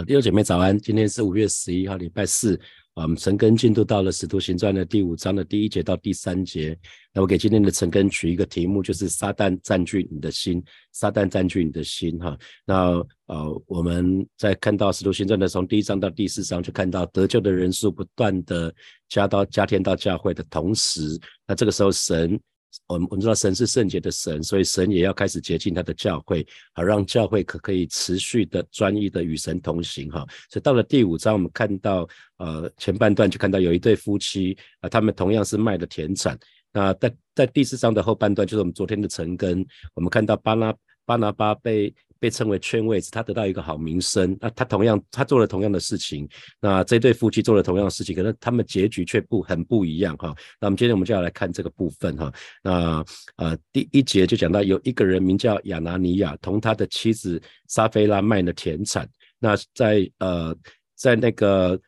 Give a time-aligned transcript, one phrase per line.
[0.00, 2.58] 好，弟兄姐妹早安，今天是五月十一号，礼拜四。
[2.94, 6.74] 我们陈根进度到了《使徒行传》的第五章的第一节到第三节。
[7.12, 10.64] 那我给今天的陈根取一个题目，就是“撒旦占据你的心”。
[10.90, 12.34] 撒旦占据你的心，哈。
[12.64, 12.92] 那
[13.26, 18.74] 呃，我们在看到《使徒行传》的从第一章到第四章，就看到得救的人数不断的
[19.06, 22.40] 加到加添到教会的同时，那这个时候神。
[22.86, 30.26] 我们我们知道神是圣洁的神，所以神也要开始洁净他的教会，好让教会可可以持续的专一的与神同行哈。
[30.50, 36.38] 所以到了第五章，我们看到呃前半段就看到有一对夫妻啊，他们同样是卖的田产。
[36.72, 40.74] 那在在第四章的后半段，就是我们昨天的陈根，我们看到巴拿
[41.04, 41.94] 巴拿巴被。
[42.20, 44.36] 被称为圈位置，他得到一个好名声。
[44.40, 46.28] 那他同样，他做了同样的事情。
[46.60, 50.34] 那这对夫妻做了同样的事情，可能他们结局却不很不一样哈。
[50.60, 52.32] 那我们今天我们就要来看这个部分哈。
[52.62, 53.04] 那
[53.36, 59.08] 呃，第一节就讲到有一个人名叫亚拿尼亚，同他的妻子撒菲拉卖了田产。
[59.38, 60.54] 那在呃，
[60.94, 61.80] 在那个。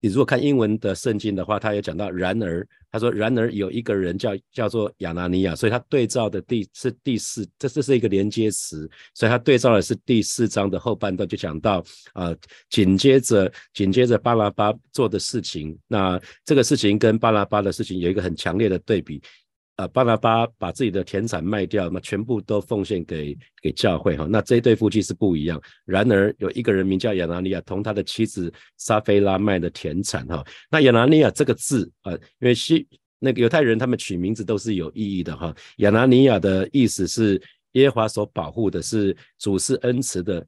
[0.00, 12.34] 你如果看英文的圣经的话，他也讲到，然而他说，然而有一个人叫叫做亚拿尼亚，所以他对照的第是第四，这这是一个连接词，所以他对照的是第四章的后半段，就讲到啊，
[12.68, 19.22] 紧接着紧接着巴拉巴做的事情，那这个事情跟巴拉巴的事情有一个很强烈的对比。
[19.80, 24.26] 啊，巴拿巴把自己的田产卖掉，那全部都奉献给给教会哈。
[24.28, 25.58] 那这一对夫妻是不一样。
[25.86, 30.44] 然而有一个人名叫亚拿尼亚，同他的妻子撒菲拉卖的田产哈。
[30.70, 32.86] 那亚拿尼亚这个字啊，因为西
[33.18, 35.54] 那个犹太人他们取名字都是有意义的哈。
[35.78, 37.40] 亚拿尼亚的意思是
[37.72, 40.46] 耶和华所保护的，是主是恩慈的。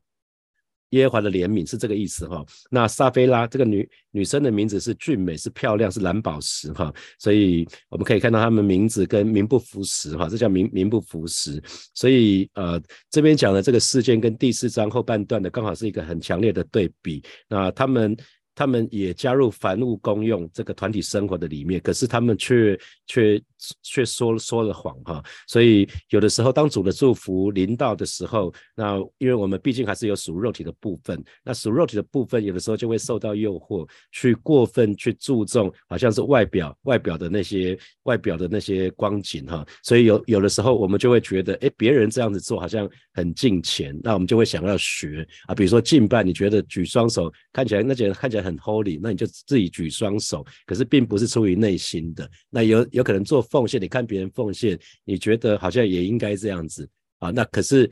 [0.92, 2.42] 耶和华的怜悯是这个意思哈。
[2.70, 6.90] 那撒菲拉这个女女生的名字是俊美，是漂亮，是蓝宝石哈。
[7.18, 11.62] 所以我们可以看到他们名字跟名不符实哈，这叫名名不符实。
[11.94, 17.22] 所以呃，这边讲的这个事件跟第四章后半段的刚好是一个很强烈的对比。
[17.48, 18.16] 那他们。
[18.54, 23.42] 他们也加入凡物公用这个团体生活的里面，可是他们却却
[23.82, 25.24] 却说说了谎哈。
[25.48, 39.66] 所以有的时候，当主的祝福临到的时候，那因为我们毕竟还是有属肉体的部分，那属肉体的部分有的时候就会受到诱惑，去过分去注重，好像是外表外表的那些外表的那些光景哈。
[39.82, 45.54] 所以有有的时候我们就会觉得，哎，别人这样子做好像很敬虔，那我们就会想要学啊。
[45.54, 48.42] 比如说敬拜，你觉得举双手看起来那些人看起来。
[48.42, 52.28] 很 holy，那你就自己举双手，可是并不是出于内心的。
[52.50, 57.30] 那有有可能做奉献，你看别人奉献，你觉得好像也应该这样子啊。
[57.30, 57.88] 那可是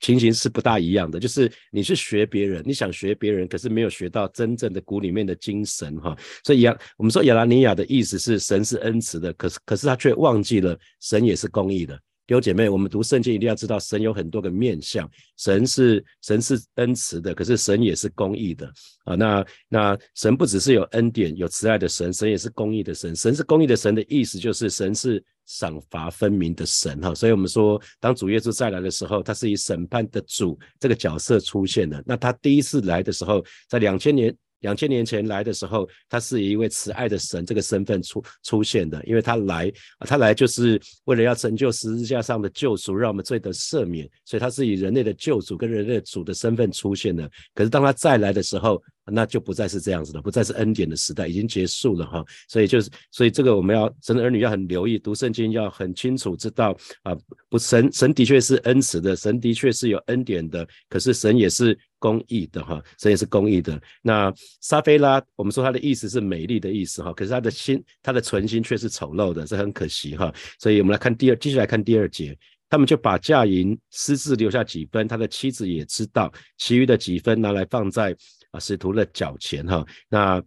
[0.00, 6.16] 情形是不大一样的，就是你是学别人，你想学别人，可是没有学到真正的骨里面的精神哈。
[6.44, 11.98] 所以亚我们说亚拉尼亚的意思是神是恩慈的，可是可是他却忘记了神也是公义的。
[12.28, 18.70] 弟兄姐妹，我们读圣经一定要知道，神有很多个面相，神是神是恩慈的，可是神也是公义的
[19.04, 19.14] 啊。
[19.14, 23.16] 那那神不只是有恩典、有慈爱的神，神也是公义的神。
[23.16, 27.14] 神是公义的神的意思就是神是赏罚分明的神哈。
[27.14, 32.04] 所以我们说，当主耶稣再来的时候，他是以审判的主这个角色出现的。
[32.06, 34.36] 那他第一次来的时候，在两千年。
[34.60, 47.30] 两千年前来的时候，他是以一位慈爱的神这个身份出出现的，因为他来，他来就是为了要成就十字架上的救赎，让我们罪得赦免，所以他是以人类的救主跟人类主的身份出现的。
[47.54, 52.24] 可是当他再来的时候，那就不再是这样子了，不再是恩典的时代，已经结束了哈。
[52.48, 57.16] 所以就是，所以这个我们要神的儿女要很留意，读圣经要很清楚知道啊，
[57.48, 63.80] 不神神的确是恩慈的，神的确是有恩典的，可是神也是公义的哈，神也是公义的。
[64.02, 70.32] 那沙菲拉，我们说他的意思是美丽的意思哈，可是他的心，他的存心却是丑陋的，这很可惜哈。
[70.58, 72.36] 所以我们来看第二，继续来看第二节。
[72.70, 78.14] 他们就把价银私自留下几分，他的妻子也知道，其余的几分拿来放在
[78.50, 79.82] 啊使徒的脚前哈。
[80.08, 80.42] 那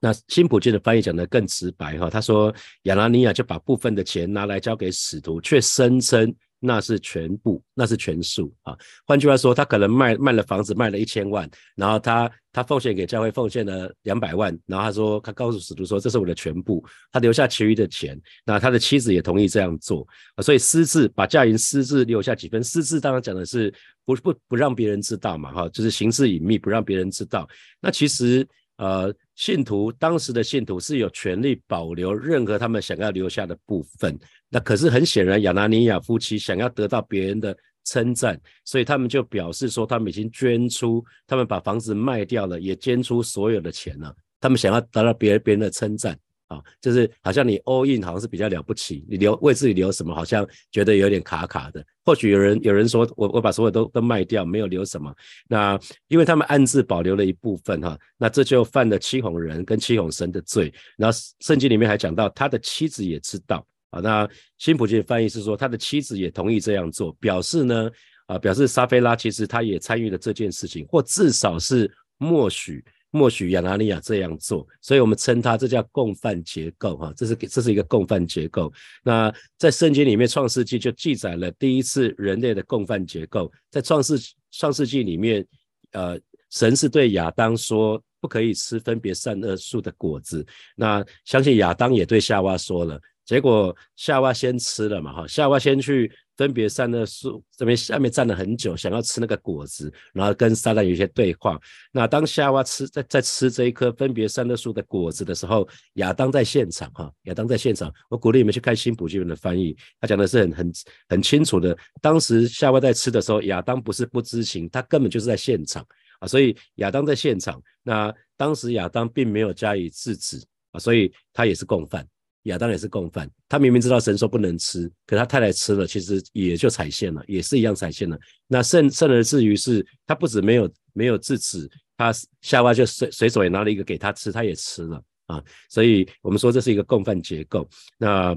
[0.00, 6.32] 那新普金的翻译讲的更直白哈，他说亚拿尼亚就把部分的钱拿来交给使徒，却声称。
[6.60, 8.76] 那是全部，那是全数啊。
[9.06, 18.20] 换句话说，他可能卖卖了房子，卖了一千万，然后他他奉献给教会，奉献了两百万，然后他说他告诉使徒说这是我的全部，他留下其余的钱。
[18.44, 23.72] 那他的妻子也同意这样做啊，所以私自把价银私自留下几分，私自当然讲的是
[24.04, 27.48] 不不不让别人知道嘛，哈，就是行事隐秘，不让别人知道。
[27.80, 28.46] 那其实。
[28.78, 34.18] 呃，信徒当时的信徒是有权利保留任何他们想要留下的部分。
[34.48, 44.14] 那可是很显然，亚拿尼亚夫妻想要得到别人的称赞，所以他们就表示说，他们已经捐出，他们把房子卖掉了，也捐出所有的钱了。
[44.40, 46.18] 他们想要得到别人别人的称赞。
[46.48, 51.84] 啊，就是好像你 all in 好像是比较了不起，你留为自己留什么，好像觉得有点卡卡的。
[52.04, 55.14] 或许有人有人说我我把所有都都卖掉，没有留什么。
[55.46, 55.78] 那
[56.08, 60.72] 因为他们暗自保留了一部分哈，那这就犯了欺哄人跟欺哄神的罪。
[60.96, 64.00] 然后圣经里面还讲到他的妻子也知道啊。
[64.00, 67.90] 那新普金的翻译是说他的妻子也同意这样做，表示呢
[68.24, 72.82] 啊表示沙菲拉其实他也参与了这件事情，或至少是默许。
[73.10, 78.70] 默许亚拿尼亚这样做，所以我们称它这叫共犯结构哈，这是这是一个共犯结构。
[79.02, 83.50] 那在圣经里面，《创世纪》就记载了第一次人类的共犯结构。
[83.70, 84.18] 在创世
[84.50, 85.46] 创世纪里面，
[85.92, 86.20] 呃，
[86.50, 90.46] 神是对亚当说不可以吃分别善恶树的果子。
[90.76, 96.12] 那相信亚当也对夏娃说了，结果夏娃先吃了嘛哈，夏娃先去。
[96.38, 101.60] 分别善恶树这边下面站了很久，想要吃那个果子，然后跟撒旦有一些对话。
[101.92, 107.92] 那当夏娃吃在在吃这一颗分别善恶树的果子的时候，亚当在现场哈，亚当在现场。
[108.08, 110.72] 我鼓励你们去看新普金文的翻译，他讲的是很很
[111.08, 111.76] 很清楚的。
[112.00, 115.84] 当时夏娃在吃的时候，亚当不是不知情，他根本就是在现场
[116.20, 117.60] 啊，所以亚当在现场。
[117.82, 120.40] 那当时亚当并没有加以制止
[120.70, 122.06] 啊，所以他也是共犯。
[122.48, 128.18] 亚当也是共犯，他明明知道神说不能吃，可他太太吃了，其实也就踩线了，也是一样踩线了。
[128.46, 132.12] 那甚甚而至于是，他不止没有没有制止，他
[132.42, 135.42] 夏娃就随随手也拿了一个给他吃，他也吃了啊。
[135.70, 137.68] 所以我们说这是一个共犯结构。
[137.96, 138.36] 那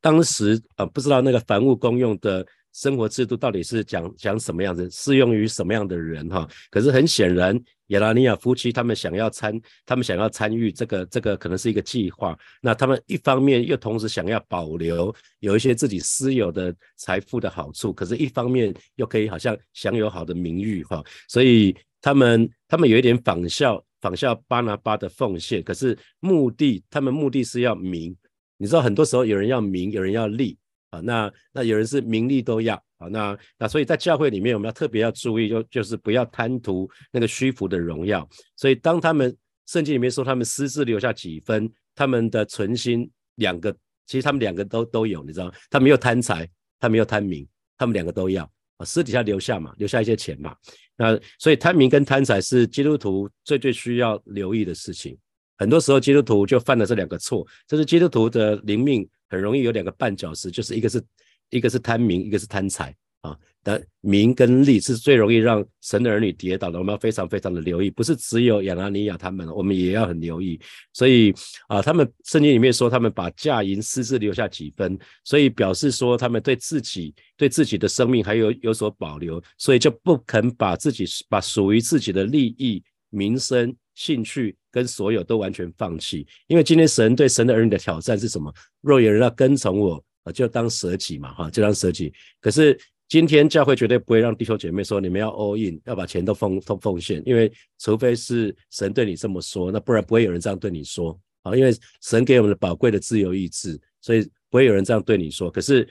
[0.00, 2.46] 当时啊，不知道那个凡物公用的。
[2.76, 6.46] 生活制度到底是讲讲什么样子，适用于什么样的人哈？
[6.70, 12.38] 可是很显然，亚拉尼亚夫妻他们想要参，他们想要参与这个这个可能是一个计划。
[12.60, 21.02] 那他们一方面又同时想要保留有一些自己私有的财富的好处，可是一方面又可以好像享有好的名誉哈。
[21.28, 28.14] 所以他们他们有一点仿效仿效巴拿巴的奉献，可是目的他们目的是要名。
[28.58, 30.58] 你知道很多时候有人要名，有人要利。
[30.90, 38.28] 啊，那那有人是名利都要啊，那那所以在教会里面，我们要特别要注意，就就是不要贪图那个虚浮的荣耀。
[38.56, 39.36] 所以当他们
[39.66, 43.72] 圣经里面说他们私自留下几分，他们的存心两个，
[44.06, 46.48] 其实他们两个都都有，你知道吗，他没有贪财，
[46.78, 47.46] 他没有贪名，
[47.76, 48.44] 他们两个都要
[48.76, 50.54] 啊，私底下留下嘛，留下一些钱嘛。
[50.96, 55.18] 那所以贪名跟贪财是基督徒最最需要留意的事情。
[55.58, 59.06] 很多时候基督徒就犯了这两个错，这是基督徒的灵命。
[59.28, 61.02] 很容易有两个绊脚石，就是一个是
[61.50, 63.36] 一个是贪名，一个是贪财啊。
[63.62, 67.90] 但名跟利是最容易让神的儿女跌倒的，我们要非常非常的留意。
[67.90, 70.60] 不是只有亚拿尼亚他们，我们也要很留意。
[70.92, 71.34] 所以
[71.66, 82.80] 啊，他们圣经里面说，他们把嫁银私自留下几分，所以表示说他们对自己对自己的生命还有有所保留，所以就不肯把自己把属于自己的利益、
[83.10, 83.74] 名声。
[83.96, 88.54] 兴趣跟所有都完全放弃，因为今天神对神的儿女的挑战是什么？
[88.82, 92.12] 若有人要跟从我，啊就当舍己嘛，哈，就当舍己。
[92.40, 92.78] 可是
[93.08, 101.56] 今天教会绝对不会让弟兄姐妹说你们要 all in，要把钱都奉都奉献，因为除非是神对你这么说，那不然不会有人这样对你说啊。
[101.56, 105.50] 因为神给我们的宝贵的自由意志，所以不会有人这样对你说。
[105.50, 105.88] 可是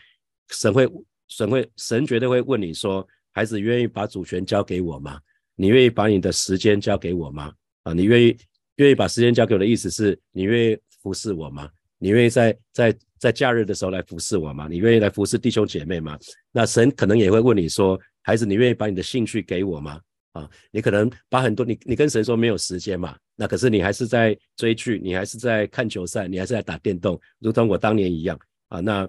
[0.50, 0.88] 神会，
[1.28, 5.20] 神会，神绝对会问你说：孩子，愿意把主权交给我吗？
[5.56, 7.52] 你愿意把你的时间交给我吗？
[7.86, 8.36] 啊，你愿意
[8.78, 11.70] 愿意把时间交给我的意思是你愿意服侍我吗？
[12.00, 14.68] 你愿意在在在假日的时候来服侍我吗？
[14.70, 16.20] 你愿意来服侍弟兄姐妹吗？
[16.52, 20.02] 那神可能也会问你说，孩子，你愿意把你的兴趣给我吗？
[20.34, 28.38] 啊，你可能把很多你你跟神说没有时间嘛，那可是你还是在追剧，你还是在看球赛，你还是在打电动，如同我当年一样
[28.68, 28.82] 啊。
[28.82, 29.08] 那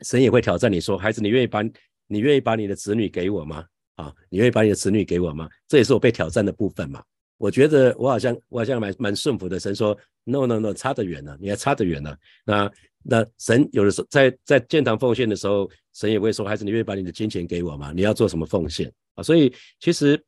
[0.00, 1.62] 神也会挑战你说，孩子，你愿意把
[2.08, 3.64] 你愿意把你的子女给我吗？
[3.96, 5.48] 啊，你愿意把你的子女给我吗？
[5.68, 7.04] 这也是我被挑战的部分嘛。
[7.38, 9.58] 我觉得我好像我好像蛮蛮顺服的。
[9.58, 12.16] 神说 no no no，差得远了，你还差得远了。
[12.44, 12.70] 那
[13.02, 17.92] 那神有的时候在在建堂奉献的时候，神也会说，孩子，你愿意把你的金钱给我吗？
[17.94, 19.22] 你要做什么奉献啊？
[19.22, 20.22] 所以其实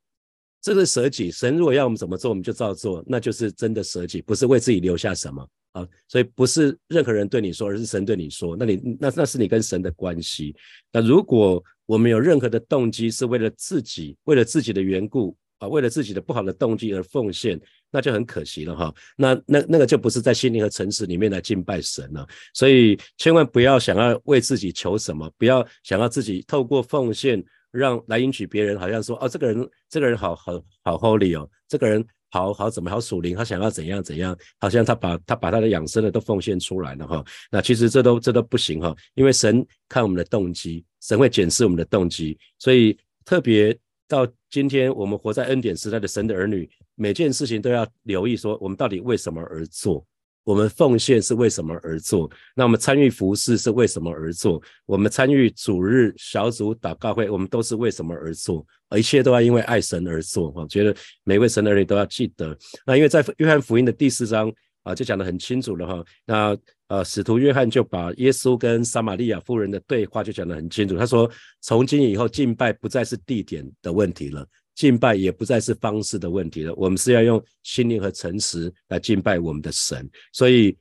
[0.62, 5.87] 这个舍己，神如果要我们怎么做，我们就照做，那就是真的舍己，不是为自己留下什么啊。
[6.07, 10.55] 所以不是任何人对你说，而是神对你说，那你那那是你跟神的关系。
[10.93, 15.37] 那如果我们有任何的动机是为了自己，为了自己的缘故。
[15.61, 17.61] 啊，为了自己的不好的动机而奉献，
[17.93, 18.93] 那就很可惜了哈。
[19.14, 22.26] 那那那个就不是在心灵和诚实里面来敬拜神了。
[22.55, 37.23] 所以千万不要想要为自己求什么，不要想要自己透过奉献让来迎娶别人，好像说哦，这个人这个人好好好 holy 哦，这个人好好怎么好属灵，他想要怎样怎样，好像他把他把他的养生的都奉献出来了哈。
[37.50, 43.79] 那其实这都这都不行哈，因为神看我们的动机，神会检视我们的动机，所以特别。
[44.11, 50.05] 到今天，我们活在恩典时代的神的儿女，每件事情都要留意，说我们到底为什么而做？
[50.43, 52.29] 我们奉献是为什么而做？
[52.57, 54.61] 那我们参与服饰是为什么而做？
[54.85, 58.67] 我们参与主日小组祷告会，我们都是为什么而做？
[58.97, 60.52] 一切都要因为爱神而做。
[60.57, 62.57] 我觉得每位神的儿女都要记得。
[62.85, 64.52] 那因为在约翰福音的第四章
[64.83, 66.05] 啊，就讲得很清楚了哈。
[66.25, 66.57] 那
[66.89, 70.97] 呃，使徒约翰就把耶稣跟撒玛利亚夫人的对话就讲得很清楚。
[70.97, 74.47] 他说，从今以后敬拜不再是地点的问题了。
[74.75, 80.09] 敬拜也不再是方式的问题了，我们是要用心灵和诚实来敬拜我们的神。
[80.33, 80.75] 所以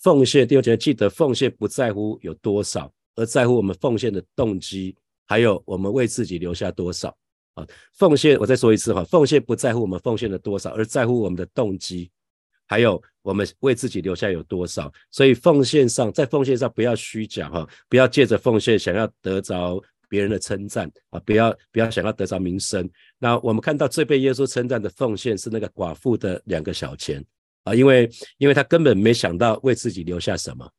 [0.00, 7.14] 奉献弟兄姐妹记得，奉献不在乎有多少，而在乎我们奉献的动机，还有我们为自己留下多少
[7.54, 7.66] 啊！
[7.92, 12.10] 奉献，我再说一次哈，奉献不在乎我们奉献的多少，而在乎我们的动机，
[12.66, 14.92] 还有我们为自己留下有多少。
[15.10, 19.82] 所以奉献上，在奉献上不要虚假哈，不要借着奉献想要得着。
[20.08, 22.86] 别人的称赞啊，不要不要想要得着名声。
[23.18, 27.24] 那我们看到最被耶稣称赞的奉献是那个寡妇的两个小钱
[27.64, 30.70] 啊，因为因为他根本没想到为自己留下什么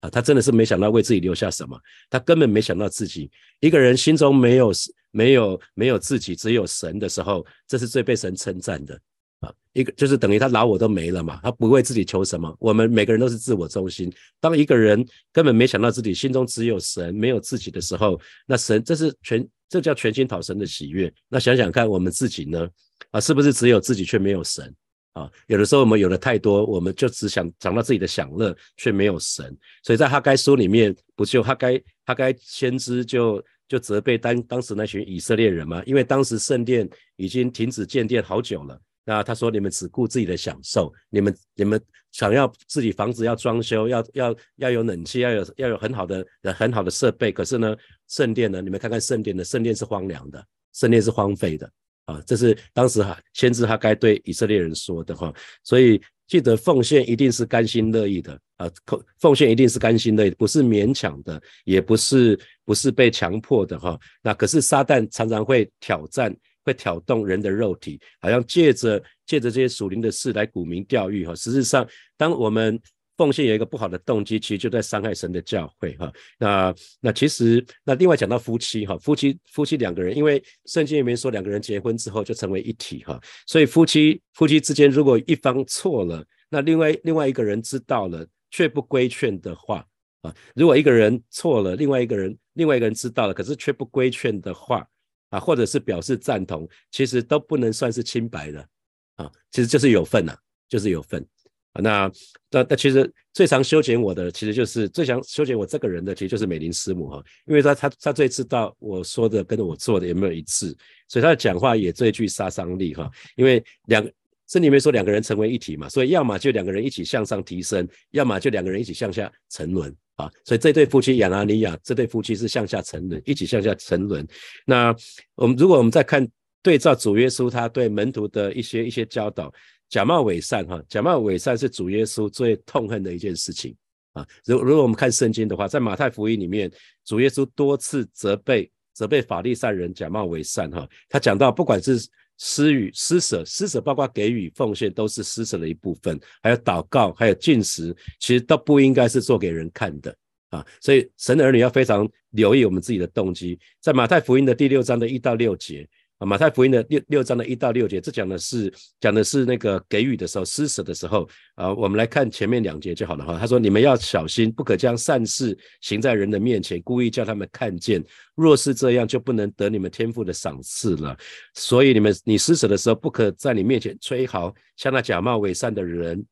[0.00, 1.78] 啊，他真的是没想到为自己留下什么，
[2.08, 4.72] 他根本没想到自己一个人心中没有
[5.10, 8.98] 没有没有自己，只有神的时候，这是最被神称赞的。
[9.40, 12.54] 啊，一个就是等于他老我都没了嘛，他不为自己求什么。
[12.58, 14.12] 我们每个人都是自我中心。
[14.40, 21.12] 当一个人根本没想到自己心中只有神，没有自己的时候，那神这是全，这叫全心讨神的喜悦。
[21.28, 22.68] 那想想看，我们自己呢？
[23.10, 24.74] 啊，是不是只有自己却没有神？
[25.12, 29.56] 啊，有的时候我们有的太多，我们就只想想到自己的享乐，却没有神。
[29.84, 35.82] 所以在哈该书里面，不就哈该哈该先知就就责备当当时那群以色列人吗？
[35.86, 38.80] 因为当时圣殿已经停止建殿好久了。
[39.08, 41.80] 那他说：“你们只顾自己的享受，你们你们
[42.12, 47.32] 想要自己房子要装修，要要要有冷气，要有要有很好的很好的设备。
[47.32, 47.74] 可是呢，
[48.06, 48.60] 圣殿呢？
[48.60, 51.66] 你们看看圣殿的圣殿是荒凉的，圣殿是荒废的
[52.04, 52.22] 啊！
[52.26, 55.32] 这是当时哈先知他该对以色列人说的哈。
[55.64, 58.70] 所以记得奉献一定是甘心乐意的啊，
[59.18, 63.98] 奉献一定是甘心乐意，不是勉强的，也不是不是被强迫的哈。
[64.20, 66.30] 那可是撒旦常常会挑战。”
[66.68, 71.34] 会挑动人的肉体，好像借着借着这些属灵的事来沽名钓誉哈。
[71.34, 72.78] 实质上，当我们
[73.16, 76.12] 奉献有一个不好的动机，其实就在伤害神的教会哈。
[76.38, 89.84] 那那其实那另外讲到夫妻哈，夫妻夫妻两个人，因为圣经里面说两个人结婚之后就成为一体哈，所以夫妻夫妻之间如果一方错了，那另外另外一个人知道了却不规劝的话
[90.22, 94.86] 啊，如果一个人错了，另外一个人另外一个人知道了，可是却不规劝的话。
[95.30, 98.68] 啊，或者是表示赞同，其实都不能算是清白的
[99.16, 100.36] 啊，其实就是有份呐，
[100.68, 101.24] 就是有份
[101.72, 101.82] 啊。
[101.82, 102.10] 那
[102.50, 110.76] 那那其实最常修剪我的，其实就是最常修剪我这个人的，其实就是美林师母哈，因为他他他最知道我说的跟我做的有没有一致，
[111.08, 113.10] 所以他的讲话也最具杀伤力哈。
[113.36, 114.02] 因为两
[114.46, 119.94] 圣经里面说两个人成为一体嘛，所以要么就两个人一起向上提升，要么就两个人一起向下沉沦。
[120.18, 124.26] 啊，所以这对夫妻亚拿尼亚这对夫妻是向下沉沦，一起向下沉沦。
[124.66, 124.94] 那
[125.36, 126.28] 我们如果我们再看
[126.60, 129.52] 对照主耶稣他对门徒的一些一些教导，
[129.88, 133.74] 假冒伪善哈，假冒伪善是主耶稣最痛恨的一件事情
[134.12, 134.26] 啊。
[134.44, 136.68] 如如果我们看圣经的话，在马太福音里面，
[137.04, 140.86] 主耶稣多次责备责备法利赛人假冒伪善哈。
[141.08, 141.96] 他讲到不管是
[142.38, 146.18] 施与施舍，施舍包括给予奉献，都是施舍的一部分。
[146.42, 150.16] 还有祷告，还有进食，其实都不应该是做给人看的
[150.48, 150.64] 啊。
[150.80, 153.58] 所以神的儿女要非常留意我们自己的动机。
[153.80, 155.86] 在马太福音的第六章的一到六节。
[156.18, 161.72] 啊，马太福音的六六章的一到六节，这讲的是讲的是那个给予的时候，施舍的时候啊。
[161.72, 163.38] 我们来看前面两节就好了哈。
[163.38, 168.04] 他说：“你们要小心，不可将善事行在人的面前，故意叫他们看见。
[168.34, 171.16] 若是这样，就不能得你们天赋的赏赐了。
[171.54, 176.26] 所以你们你施舍的时候，不可在你面前吹号，像那假冒伪善的人，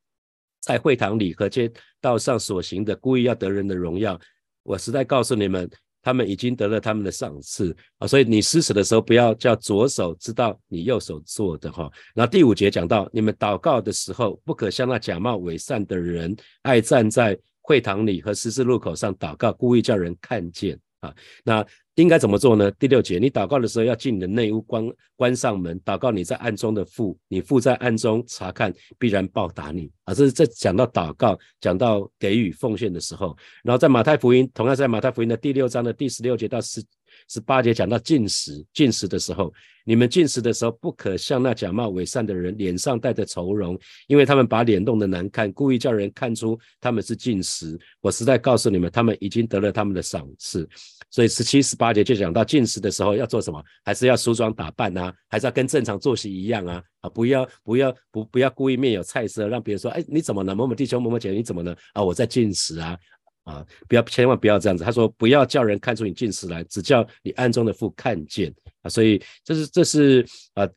[0.60, 4.18] 在会堂里和街道上所行的，故意要得人的荣耀。
[4.64, 5.70] 我实在告诉你们。”
[6.06, 11.90] 他们已经得了他们的赏赐啊，所以你施舍的时候，不要叫左手知道你右手做的哈。
[12.14, 21.14] 然后第五节讲到，你们祷告的时候，不可像那假冒伪善的人，爱站在会堂里和十字路口上祷告，故意叫人看见啊。
[21.44, 22.70] 那应该怎么做呢？
[22.72, 24.86] 第六节，你祷告的时候要进你的内屋，关
[25.16, 30.12] 关上门，祷告你在暗中的父，你父在暗中查看，必然报答你啊。
[30.12, 33.36] 这是在讲到祷告，讲到给予奉献的时候。
[33.62, 36.82] 然后在马太福音，同样在马太福音的第六章的第十六节到十
[37.28, 39.52] 十八节讲到进食，进食的时候，
[39.84, 47.78] 你们进食的时候，不可像那假冒伪善的人，脸上带着愁容，因为他们把脸弄得难看，故意叫人看出他们是进食。
[48.00, 50.68] 我实在告诉你们，他们已经得了他们的赏赐。
[51.10, 56.82] 所以十七、十八节就讲到进食的时候要做什么，还是要梳妆打扮啊，还是要跟正常作息一样啊？
[57.00, 60.54] 啊，不要不要不不要故意面有菜色，让别人说，哎，你怎么了？
[60.54, 61.76] 某某弟兄、某某姐，你怎么了？
[61.92, 62.98] 啊，我在进食啊。
[63.46, 64.82] 啊，不要，千万不要这样子。
[64.82, 68.90] 他说，不要叫人看出你进食来，只叫你暗中的父看见啊。
[68.90, 70.68] 所以这是这是啊，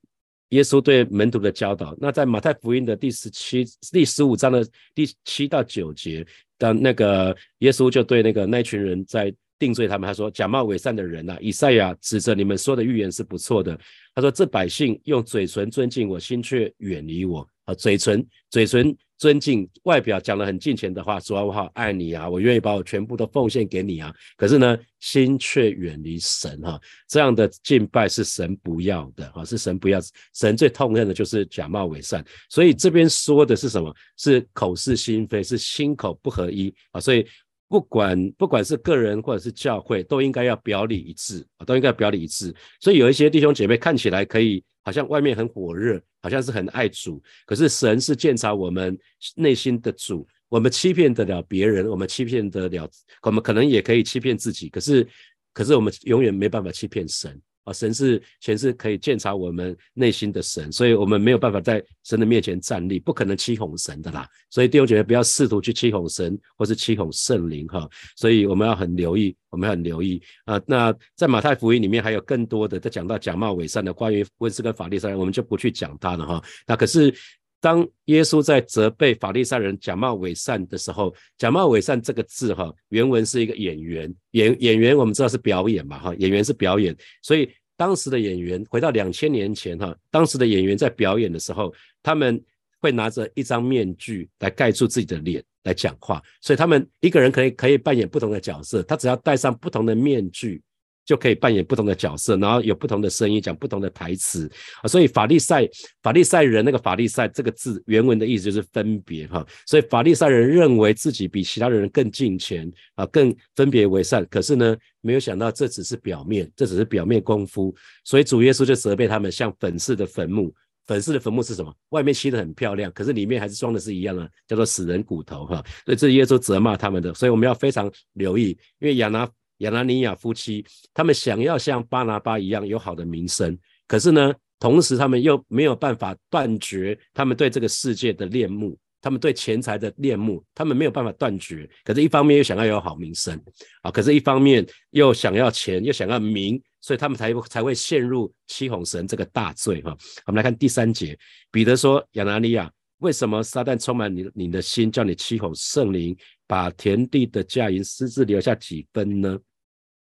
[0.50, 1.98] 耶稣对门徒的教导。
[2.00, 6.24] 那在马太福音的第十七、第十五章的第七到九节，
[6.60, 13.76] 当那个耶稣就对那个那群人在定罪他们，他说：假冒伪善的人呐，以赛亚指着你们说的预言是不错的。
[14.14, 17.48] 他说：这百姓用嘴唇尊敬我，心却远离我。
[17.74, 18.96] 嘴唇嘴唇。
[19.20, 24.14] 尊敬外表讲了很敬虔的话，说我好爱你啊，我愿意把我全部都奉献给你啊。
[24.38, 30.00] 可是呢，心却远离神哈，这样的敬拜是神不要的哈，是神不要。
[30.34, 32.24] 神最痛恨的就是假冒伪善。
[32.50, 33.94] 所以这边说的是什么？
[34.16, 37.02] 是口是心非，是心口不合一啊。
[37.02, 37.28] 所以
[37.70, 42.54] 不管不管是个人或者是教会，都应该要表里一致啊，都应该表里一致。
[42.82, 44.62] 所以有一些弟兄姐妹看起来可以。
[44.82, 48.98] 好像外面很火热，好像是很爱主，可是神是鉴察我们
[49.36, 50.28] 内心的主。
[50.48, 52.90] 我们欺骗得了别人，我们欺骗得了，
[53.22, 54.68] 我们可能也可以欺骗自己。
[54.70, 55.08] 可是，
[55.54, 57.40] 可是我们永远没办法欺骗神。
[57.64, 64.28] 啊神是全是可以鉴察我们内心的神，所以我们没有办法在神的面前站立，不可能欺哄神的啦。
[64.50, 67.90] 所以弟兄姐妹不要试图去欺哄神，或是欺哄圣灵哈。
[68.16, 70.60] 所以我们要很留意，我们要很留意啊。
[70.66, 76.44] 那在马太福音里面还有更多的在讲到假冒伪善的，关于温斯跟法利赛人，我们就不去讲它了哈。
[76.68, 77.14] 那可是。
[77.62, 92.42] 当耶稣在责备法利赛人假冒伪善的时候，假冒伪善这个字哈，原文是一个演员演演员，我们知道是表演嘛哈，演员是表演，所以当时的演员回到两千年前哈，当时的演员在表演的时候，他们
[92.80, 100.62] 会拿着一张面具来盖住自己的脸来讲话，所以他们一个人可以可以扮演不同的角色，他只要戴上不同的面具。
[101.10, 104.48] 就可以扮演不同的角色，然后有不同的声音讲不同的台词。
[104.84, 105.68] 啊，所以法利赛
[106.04, 117.74] 法利赛人那个法利赛这个字原文的意思就是分别哈，所以法利赛人认为自己比其他的人更敬虔啊，更分别为善，可是呢，没有想到这只是表面，这只是表面功夫，
[118.04, 120.54] 所以主耶稣就责备他们像粉饰的坟墓，
[120.86, 121.74] 粉饰的坟墓是什么？
[121.90, 129.28] 外面漆的很漂亮，可是里面还是装的是一样的，叫做死人骨头哈，所以这耶稣责骂他们的，所以我们要非常留意，因为亚拿。
[129.60, 141.70] 亚拿尼亚夫妻，他们想要像巴拿巴一样有好的名声，可是呢，同时他们又没有办法断绝他们对这个世界的恋慕，他们对钱财的恋慕，他们没有办法断绝。
[141.84, 143.42] 可是，一方面又想要有好名声
[143.82, 149.96] 啊，可是一方面又想要钱，又想要名，所以他们才才会陷入欺哄神这个大罪哈。
[150.26, 151.18] 我们来看第三节，
[151.52, 152.70] 彼得说：“亚拿尼亚，
[153.00, 156.16] 为什么撒旦充满你你的心，叫你欺哄圣灵，
[156.48, 159.38] 把田地的价银私自留下几分呢？”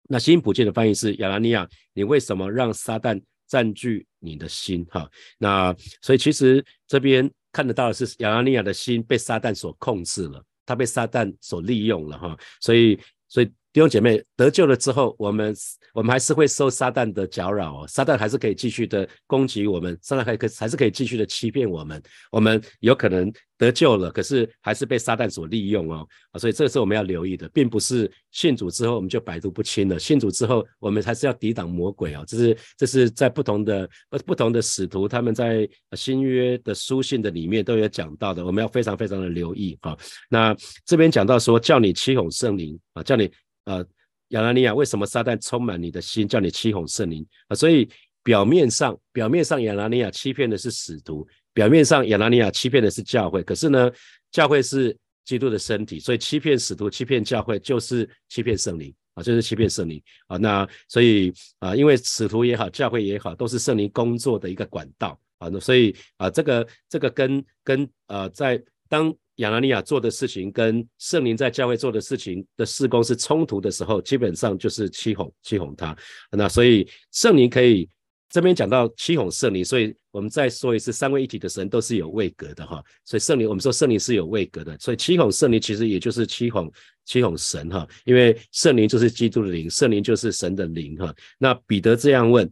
[0.08, 4.86] 那新普健的翻译是亚拉尼亚，你为什么让撒旦占据你的心？
[4.89, 13.52] 哈，那所以其实这边看得到的是亚拉尼亚的心被撒旦所控制了，他被撒旦所利用了，哈，所以所以。
[13.76, 15.54] 弟兄姐妹得救了之后，我们
[15.94, 39.98] 我们还是会受撒旦的搅扰哦，撒旦还是可以继续的攻击我们，撒旦还可还是可以继续的欺骗我们，我们有可能得救了，可是还是被撒旦所利用哦，啊，所以这个是我们要留意的，并不是信主之后我们就百毒不侵了，信主之后我们还是要抵挡魔鬼哦，这是这是在不同的呃不同的使徒他们在新约的书信的里面都有讲到的，我们要非常非常的留意啊。
[40.30, 43.30] 那这边讲到说叫你欺哄圣灵啊，叫你。
[43.65, 43.86] 呃，
[44.30, 47.56] 亚拿尼亚，为什么撒旦充满你的心，叫你欺哄圣灵啊？
[47.56, 47.88] 所以
[48.23, 53.43] 表面上，表面上亚拿尼亚欺骗的是使徒，表面上亚拿尼亚欺骗的是教会。
[53.43, 53.91] 可是呢，
[54.32, 60.38] 教会是基督的身体，所以欺骗使徒、欺骗教会，就是欺骗圣灵啊，就是欺骗圣灵啊。
[60.38, 65.49] 那所以啊，因为使徒也好，教会也好，都是圣灵工作的一个管道啊。
[65.49, 69.15] 那所以啊，这个这个跟跟呃，在当。
[69.38, 75.95] 亚拿尼亚做的事情跟圣灵在教会做的事情的事工是冲突的时候，基本上就是欺哄欺哄他。
[76.32, 77.89] 那所以圣灵可以
[78.30, 82.84] 这边讲到欺哄圣灵，所以我们再说一次，三位一体的神都是有位格的哈。
[83.04, 86.71] 所以圣灵，我们说圣灵是有位格的，所以欺哄圣灵其实也就是欺哄
[87.06, 91.13] 欺哄神哈，因为圣灵就是基督的灵，圣灵就是神的灵哈。
[91.38, 92.50] 那彼得这样问。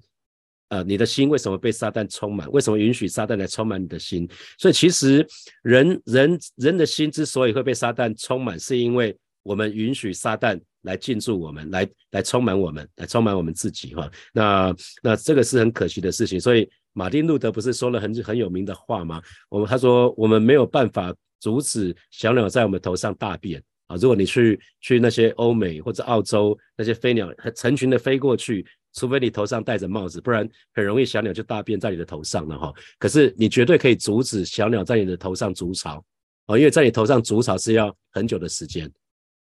[0.74, 2.50] 呃，你的心为什么被撒旦充满？
[2.50, 4.28] 为什么允许撒旦来充满你的心？
[4.58, 5.24] 所以其实
[5.62, 14.10] 人人人的心之所以会被撒旦充满，是因为我们允许撒旦来进驻我们，来来充满我们，来充满我们自己哈。
[14.34, 16.40] 那那这个是很可惜的事情。
[16.40, 19.22] 所以马丁路德不是说了很很有名的话吗？
[19.50, 23.96] 我们他说我们没有办法阻止小鸟在我们头上大便啊。
[23.98, 32.74] 如果你去去那些欧美或者澳洲那些飞鸟成群的飞过去，除非你头上戴着帽子，不然很容易小鸟就大便在你的头上了哈。
[32.98, 36.04] 可是你绝对可以阻止小鸟在你的头上筑巢。
[36.46, 38.92] 哦，因为在你头上筑巢是要很久的时间，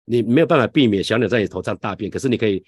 [0.04, 2.64] 你没有办法避免小鸟在你头上大便，可是你可以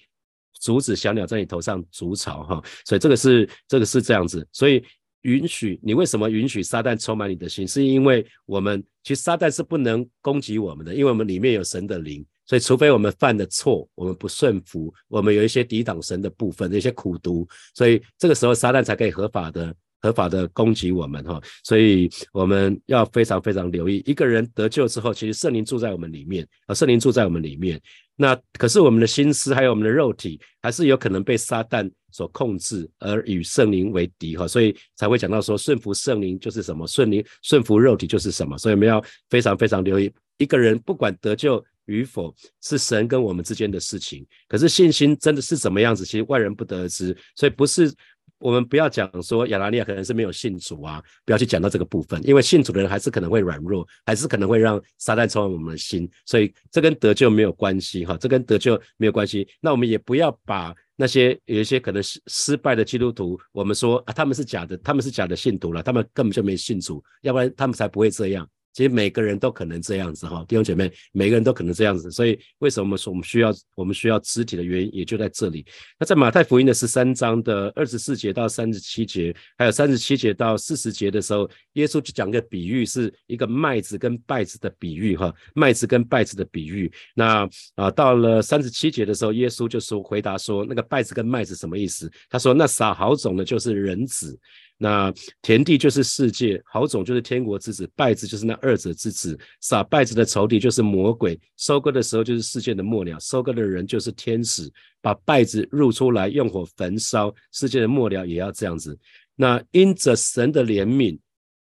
[0.54, 4.84] 阻止小鸟在你头上筑巢哈，所以这个是这个是这样子，所以
[5.22, 19.72] 允许你为什么允许撒旦充满你的心，是因为我们其实撒旦是不能攻击我们的，因为我们里面有神的灵，所以除非我们犯的错，我们不顺服，我们有一些抵挡神的部分，那些苦毒，所以这个时候撒旦才可以合法的。
[20.02, 27.78] 合法的攻击我们哈，所以我们要非常非常留意，一个人得救之后，其实圣灵住在我们里面啊，圣灵住在我们里面。
[28.16, 38.56] 那可是我们的心思还有我们的肉体，还是有可能被撒旦所控制，而与圣灵为敌哈，所以才会讲到说顺服圣灵就是什么，顺灵顺服肉体就是什么。
[38.56, 44.26] 所以我们要非常非常留意，一个人不管得救与否，是神跟我们之间的事情。
[44.48, 47.92] 可是信心真的是怎么样子，其实外人不得而知，所以不是。
[48.38, 59.46] 我们不要讲说亚拉利亚可能是没有信主啊，不要去讲到这个部分，因为信主的人还是可能会软弱，还是可能会让撒旦充满我们的心，所以这跟得救没有关系哈，这跟得救没有关系。
[59.60, 68.48] 那我们也不要把那些有一些可能失失败的基督徒，我们说啊他们是假的，他们是假的信徒了，他们根本就没信主，要不然他们才不会这样。
[68.72, 75.66] 其实每个人都可能这样子哈，弟兄姐妹，每个人都可能这样子，所以为什么说我们需要我们需要肢体的原因也就在这里。
[75.98, 86.92] 那在马太福音的十三章的二十四节到三十七节，还有三十七节到四十节的时候，耶稣就讲个比喻，是一个麦子跟稗子的比喻哈，麦子跟稗子的比喻。
[87.14, 92.10] 那啊到了三十七节的时候，耶稣就说回答说，那个稗子跟麦子什么意思？
[92.28, 94.38] 他说那撒好种的就是人子。
[94.82, 95.12] 那
[95.42, 108.98] 田地就是世界，好种就是天国之子，败子就是那二者之子，撒败子的仇敌就是魔鬼，收割的时候就是世界的末了，收割的人就是天使，把败子入出来，用火焚烧，世界的末了也要这样子。
[109.36, 111.18] 那因着神的怜悯，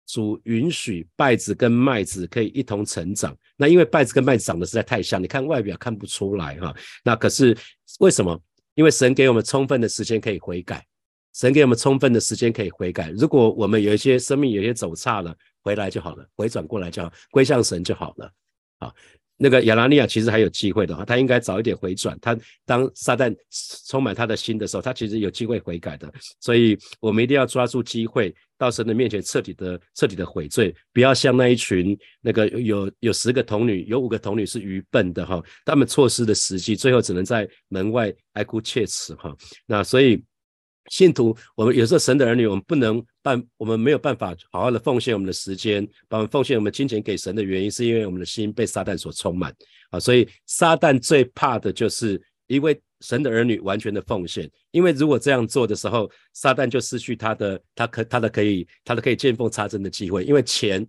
[0.08, 3.36] 主允许败子跟麦子可以一同成长。
[3.58, 6.74] 那因为败子跟麦子长得实在太像，你看外表看不出来哈。
[7.04, 7.54] 那可是
[8.00, 8.42] 为什么？
[8.76, 10.86] 因为神给我们充分的时间可以悔改。
[11.34, 13.10] 神给我们充分的时间可以悔改。
[13.12, 18.32] 如果我们有一些生命有些走差了，回来就好了，回转过来就好，归向神就好了。
[18.78, 18.94] 啊，
[19.38, 22.16] 那个亚拉尼亚其实还有机会的话，他应该早一点回转。
[22.22, 23.36] 他当撒旦
[23.88, 26.14] 充满他的心的时候，他其实有机会悔改的。
[26.40, 39.36] 所以我们一定要抓住机会，到神的面前彻底的、彻底的悔罪，不要像那一群那个有有十个童女，有五个童女是愚笨的哈，他们错失的时机，最后只能在门外哀哭切齿哈。
[39.66, 40.24] 那所以。
[40.90, 49.56] 信徒，我们有时候神的儿女，我们不能办，我们没有办法好好的奉献我们的时间，把我们奉献我们金钱给神的原因，是因为我们的心被撒旦所充满
[49.92, 50.00] 啊。
[50.00, 60.26] 所以撒旦最怕的就是一位神的儿女完全的奉献，因为如果这样做的时候，撒旦就失去他的他可他的可以他的可以见缝插针的机会。
[60.26, 60.86] 因为钱，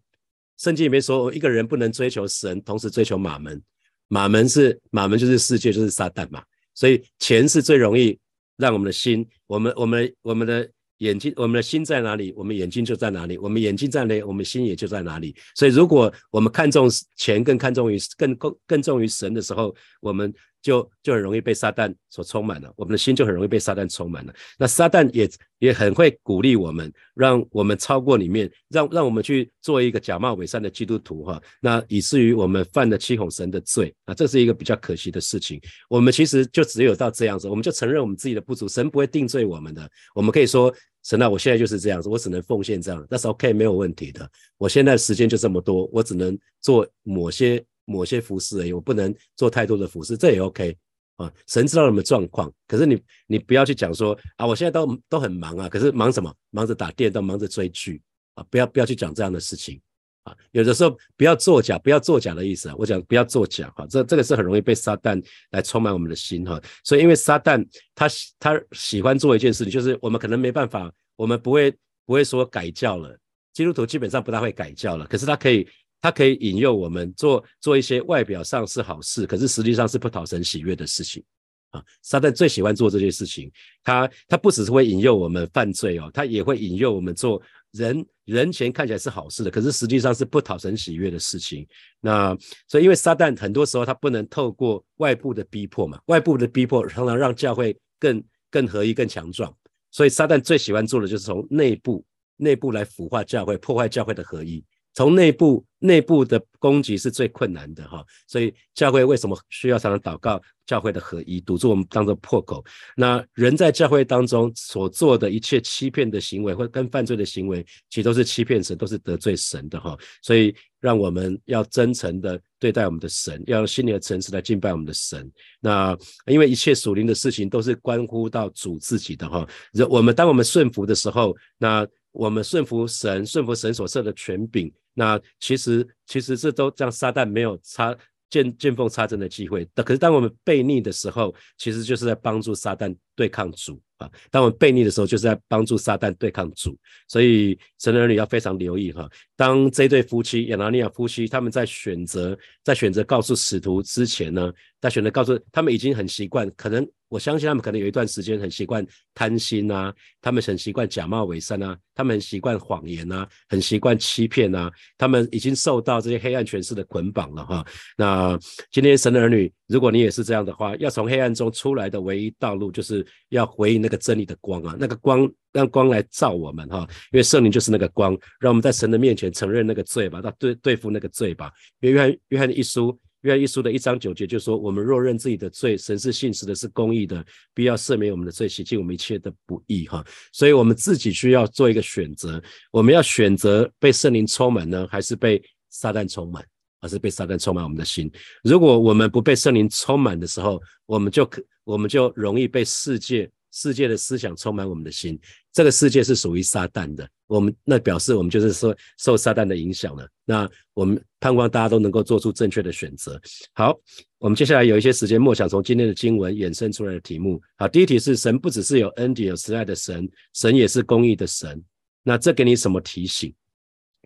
[0.59, 3.63] 圣经里面说一个人不能追求神，同时追求马门，
[4.09, 6.43] 马门是马门就是世界就是撒旦嘛，
[6.75, 8.19] 所以钱是最容易。
[8.57, 15.35] 让我们的心，我们我们我们的眼睛，我们的心在哪里，我们眼睛就在哪里；我们眼睛在哪里，我们心也就在哪里。
[15.55, 20.33] 所以，如果我们看重钱，更看重于更更更重于神的时候，我们。
[20.65, 24.33] 就就很容易被撒旦所充满了，我们的心就很容易被撒旦充满了。
[24.59, 31.39] 那撒旦也也很会鼓励我们，让我们超过里面，让让我们去做一个假冒伪善的基督徒哈。
[31.61, 35.61] 那以至于我们犯了欺哄神的罪啊，这是一个比较可惜的事情。
[35.91, 39.87] 我们其实就只有到这样子，我们就承认我们自己的不足，神不会定罪我们的。
[40.15, 44.27] 我们可以说，神啊，我现在就是这样子，我只能奉献这样，那是 OK 没有问题的。
[44.57, 47.63] 我现在时间就这么多，我只能做某些。
[47.87, 50.77] 某些服饰而已，我不能做太多的服饰，这也 OK
[51.17, 51.31] 啊。
[51.47, 56.35] 神知道你们状况，可是你你不要去讲说啊，我现在都都很忙啊，可是忙什么？
[56.51, 58.01] 忙着打电动，忙着追剧
[58.35, 59.81] 啊，不要不要去讲这样的事情
[60.23, 60.35] 啊。
[60.53, 62.75] 有的时候不要作假，不要作假的意思啊。
[62.79, 66.61] 我讲不要作假哈，这这个是很容易被撒旦来充满我们的心哈。
[66.83, 67.63] 所以因为撒旦
[67.95, 68.07] 他
[68.39, 71.71] 他喜欢做一件事情，就是我们可能没办法，我们不会
[72.07, 73.17] 不会说改教了，
[73.53, 75.69] 基督徒基本上不大会改教了，可是他可以。
[76.05, 81.25] 他可以引诱我们做做一些外表上是好事，可是实际上是不讨神喜悦的事情
[81.71, 81.83] 啊。
[82.03, 83.51] 撒旦最喜欢做这些事情，
[83.83, 87.41] 他他不只是会引诱我们犯罪哦，他也会引诱我们做
[87.71, 91.67] 人人前看起来是好事的，可是实际上是不讨神喜悦的事情。
[92.03, 92.37] 那
[92.69, 99.51] 所以因为撒旦很多时候他不能透过外部的逼迫嘛，外部的逼迫常常让教会更更合一、更强壮。
[99.91, 102.05] 所以撒旦最喜欢做的就是从内部
[102.37, 104.63] 内部来腐化教会，破坏教会的合一。
[104.95, 110.41] 从内部内部的攻击是最困难的哈，所以教会为什么需要常常祷告？
[110.67, 112.65] 教会的合一堵住我们当做破口。
[112.97, 119.95] 那人在教会当中所做的一切欺骗的行为，或跟犯罪的行为，其实都是欺骗神，都是得罪神的哈。
[120.23, 125.31] 所以让我们要真诚的对待我们的神，要用心灵的诚实来敬拜我们的神。
[125.61, 129.47] 那因为一切属灵的事情都是关乎到主自己的哈。
[129.91, 134.73] 我们当我们顺服的时候，那我们顺服神，顺服神所设的权柄。
[134.95, 137.95] 那其实，其实这都让撒旦没有插
[138.31, 139.69] 见见缝插针的机会。
[139.75, 144.11] 但可是，当我们悖逆的时候，其实就是在帮助撒旦对抗主啊。
[144.31, 146.77] 当我们背逆的时候，就是在帮助撒旦对抗主。
[147.09, 149.09] 所以，神的儿女要非常留意哈。
[149.37, 156.87] 当这对夫妻亚拿尼亚夫妻他们在选择在选择告诉使徒之前呢，在选择告诉他们已经很习惯，可能。
[157.11, 167.65] 我相信他们可能有一段时间很习惯贪心啊，他们很习惯假冒伪善啊，他们很习惯谎言啊，很习惯欺骗啊，他们已经受到这些黑暗权势的捆绑了哈。
[167.97, 168.37] 那
[168.73, 181.51] 今天神的儿女，如果你也是这样的话，要从黑暗中出来的唯一道路，就是要回应那个真理的光啊，那个光让光来照我们哈，因为圣灵就是那个光，让我们在神的面前承认那个罪吧，到对对付那个罪吧。
[181.81, 182.99] 因为约翰约翰一书。
[183.23, 192.39] 约翰一书的一章九节就说：“我们若认自己的罪，神是信实的，是公义的，必要赦免我们的罪，洗净我们一切的不义。”哈，所以我们自己需要做一个选择：
[192.71, 196.45] 我们要选择被圣灵充满呢，还是被撒旦充满？
[196.85, 198.13] 而是被撒旦充满我们的心？
[198.43, 203.31] 如果我们不被圣灵充满的时候，我们就可，我们就容易被世界。
[203.57, 205.17] 世界的思想充满我们的心，
[205.53, 207.09] 这个世界是属于撒旦的。
[207.29, 210.09] 我们那表示我们就是说受撒旦的影响了。
[210.25, 213.17] 那我们盼望大家都能够做出正确的选择。
[213.53, 213.73] 好，
[214.19, 217.41] 我们接下来有一些时间默想从今天的经文衍生出来的题目。
[217.57, 221.63] 好，第一题是神不只是有恩典有慈爱的神，神也是公义的神。
[222.03, 223.33] 那这给你什么提醒？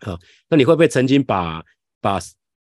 [0.05, 0.15] 好，
[0.47, 1.65] 那你会不会曾经把
[1.99, 2.19] 把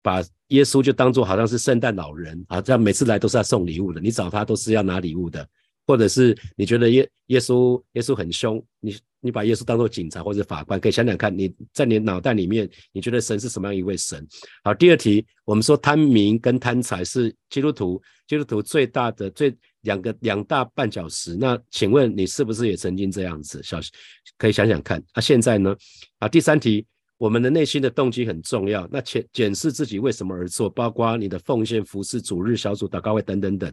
[0.02, 2.60] 把耶稣就当做好像是圣诞老人啊？
[2.60, 5.46] 这样每次来都是要送礼物的，你找他都是要拿礼物的。
[5.86, 14.24] 或者是你觉得耶耶稣耶稣很凶，你你把耶稣当做警察或者法官，可以想想看，你在你脑袋里面，你觉得神是什么样一位神？
[14.62, 21.34] 好，第二题，我们说贪名跟贪财是基督徒基督徒最大的最两个两大绊脚石。
[21.34, 23.60] 那请问你是不是也曾经这样子？
[23.60, 23.80] 小
[24.38, 25.02] 可以想想看。
[25.12, 25.74] 那现在呢？
[26.20, 26.86] 啊，第三题，
[27.20, 28.88] 我们的内心的动机很重要。
[28.90, 33.70] 那检检视自己为什么而做，包括你的奉献、服侍、主日小组、祷告会等等等。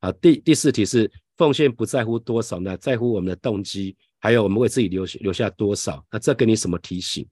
[0.00, 1.10] 啊，第第四题是。
[1.36, 6.02] 奉献不在乎多少，那在乎我们的动机，还有我们为自己留留下多少。
[6.10, 7.28] 那这给你什么提醒？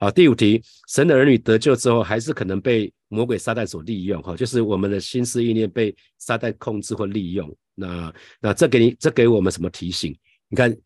[0.00, 7.56] 好，第五题，神的儿女得救之后，还是可能被魔鬼撒旦所利用，哈，就是我们的心思意念被撒旦控制或利用。
[7.76, 10.12] 那那这给你这给我们什么提醒？
[10.48, 10.76] 你看，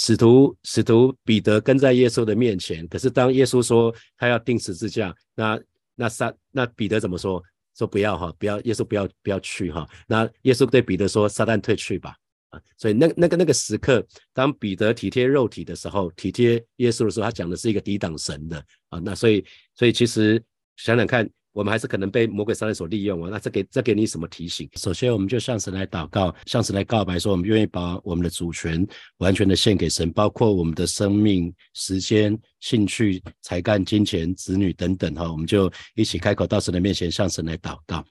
[0.00, 5.60] 使徒使徒彼得跟在耶稣的面前，可是当耶稣说他要钉十字架，那
[5.96, 7.42] 那撒那彼得怎么说？
[7.76, 9.84] 说不要哈，不要耶稣不要不要去哈。
[10.06, 12.14] 那耶稣对彼得说：“撒旦退去吧。”
[12.50, 19.00] 啊，所以那那个那个时刻，当彼得体贴肉体的时候，体贴耶稣的时候，他讲的是一个抵挡神的啊。
[19.00, 20.40] 那所以所以其实
[20.76, 21.28] 想想看。
[21.58, 23.30] 我们还是可能被魔鬼撒旦所利用啊！
[23.32, 24.70] 那这给这给你什么提醒？
[24.76, 35.28] 首先，我们就向神来祷告，向神来告白，说我们愿意把我们的主权完全的献给神，包括我们的生命、时间、兴趣、才干、金钱、子女等等哈。
[35.28, 38.04] 我们就一起开口到神的面前，向神来祷告。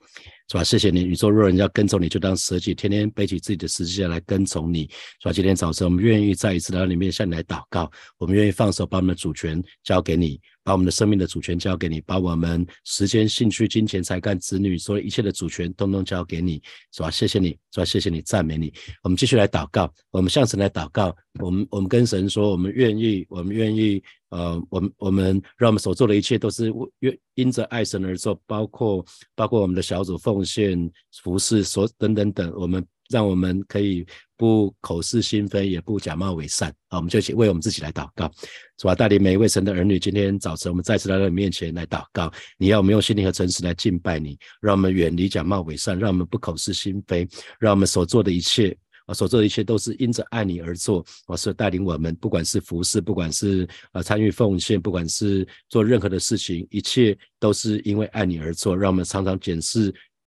[0.50, 0.64] 是吧？
[0.64, 4.84] 谢谢你，宇宙若人要跟从你，就当舍己，天天背起自己的十字架来跟从你。
[5.22, 5.32] 是吧？
[5.34, 16.62] 今天早晨，我们愿意再一次来到你面向你来祷告，我们愿意放手，把我们的主权交给你，把我们的生命的主权交给你，把我们时间、兴趣、金钱、才干、子女，所有一切的主权，通通交给你。
[16.92, 17.10] 是吧？
[17.10, 17.86] 谢谢你，是吧？
[17.86, 18.74] 谢谢你，赞美你。
[19.02, 21.16] 我们继续来祷告，我们向神来祷告。
[21.40, 24.04] 我们我们跟神说，我们愿意，我们愿意。
[24.30, 30.78] 呃，我们我们让我们所做的一切都是愿因着爱神而做，包括包括我们的小组奉献、
[31.24, 32.54] 服饰所等等等。
[32.58, 36.70] 我们让我们可以不口是心非，也不假冒伪善。
[36.90, 38.32] 啊，我们就请为我们自己来祷告，
[38.78, 42.32] 主啊，带领每一位神的儿女，今天早晨我们再次来到你面前来祷告。
[42.58, 47.28] 你要我们用心灵和诚实来敬拜你，让我们远离假冒伪善，让我们不口是心非，
[47.60, 48.78] 让我们所做的一切。
[49.08, 58.76] 啊，所做的一切都是因着爱你而做，啊，是带领我们，不管是服侍，不管是啊参与奉献，不管是做任何的事情，一切都是因为爱你而做。
[58.76, 59.96] 让我们常常检视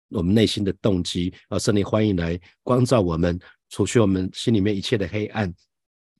[0.09, 5.53] 我们内心的动机，啊，圣灵欢迎来光照我们，除去我们心里面一切的黑暗。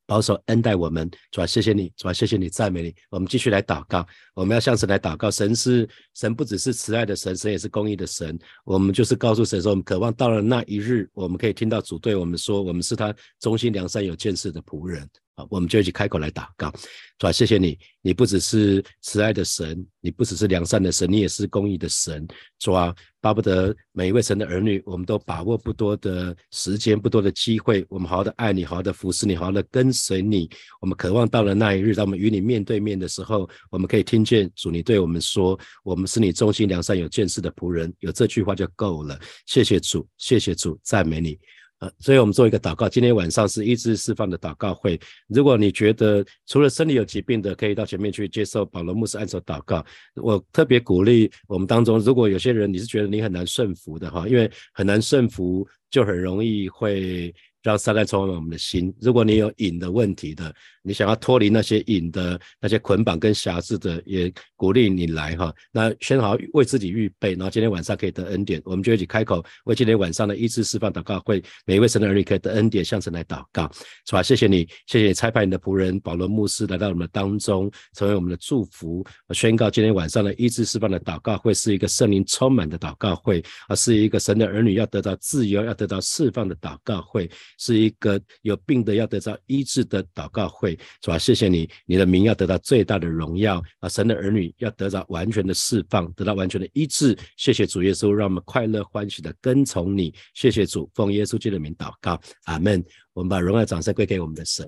[0.05, 2.95] 保守恩待我们，主啊，谢谢你，主啊，谢谢你，赞美你。
[3.11, 5.29] 我们继续来祷告，我们要向神来祷告。
[5.29, 8.35] 神是神，不只是慈爱的神，神也是公义的神。
[8.65, 15.07] 我们就是告诉神说，我们渴望到了那一日，我们可以听到主对我们说，我们是他忠心良善有见识的仆人。
[15.49, 16.71] 我们就一起开口来祷告，
[17.17, 22.27] 主啊，谢谢你，你不只是慈爱的神，你不只是良善的神，你也是公义的神。
[22.59, 30.49] 主啊，巴不得每一位神的儿女，我们都把握不多的时间，不多的机会，我们好好的爱你，好好的服侍你，好好的跟随你。
[30.81, 39.19] 我们渴望到了那一日，当我们与你面对面的时候，我们可以听见主你对我们说：“我们是你忠心良善有见识的仆人。”有这句话就够了。
[39.45, 41.37] 谢谢主，谢谢主，赞美你。
[41.79, 42.89] 呃，所以我们做一个祷告。
[42.89, 44.99] 今天晚上是医治释放的祷告会。
[45.27, 49.85] 如果你觉得除了身体有疾病的，可以到前面去接受保罗牧师按手祷告。
[50.15, 58.93] 我特别鼓励我们当中，如果有些人你是觉得你很难顺服的哈，因为很难顺服，就很容易会让撒旦充满我们的心。
[59.01, 65.53] 如果你有瘾的问题的，你想要脱离那些瘾的那些捆绑跟辖制的，也鼓励你来哈。
[65.71, 73.69] 那先好为自己预备，然后今天晚上可以得恩典，我们就一起开口为今天晚上的一次释放祷告会，每一位神的儿女可以得恩典，向神来祷告，
[74.05, 74.23] 是吧？
[74.23, 79.05] 谢谢你，谢谢你差派你的仆人保罗牧师来到我们的当中，成为我们的祝福。
[79.31, 90.77] 宣告今天晚上的一次释放的祷告会是一个圣灵充满的祷告会，而是一个神的儿女要得到自由、要得到释放的祷告会，是一个有病的要得到医治的祷告会。
[91.01, 93.89] 主啊，谢谢你，你的名要得到最大的荣耀啊！
[93.89, 97.17] 神的儿女要得到完全的释放，得到完全的医治。
[97.37, 100.13] 谢谢主耶稣，让我们快乐欢喜的跟从你。
[100.33, 102.83] 谢谢主，奉耶稣基督的名祷告，阿门。
[103.13, 104.65] 我们把荣耀掌声归给我们的神。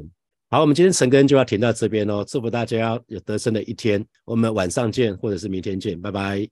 [0.50, 2.26] 好，我们今天晨更就要停到这边哦。
[2.28, 4.06] 祝福大家有得胜的一天。
[4.26, 6.48] 我们晚上见，或者是明天见，拜拜。